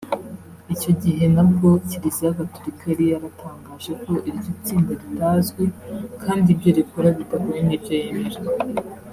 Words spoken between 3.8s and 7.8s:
ko iryo tsinda ritazwi kandi ibyo rikora bidahuye